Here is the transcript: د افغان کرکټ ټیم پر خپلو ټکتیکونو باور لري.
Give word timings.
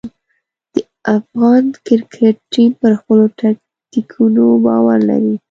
د 0.73 0.75
افغان 1.15 1.63
کرکټ 1.85 2.35
ټیم 2.53 2.71
پر 2.81 2.91
خپلو 2.99 3.23
ټکتیکونو 3.39 4.43
باور 4.65 4.99
لري. 5.09 5.35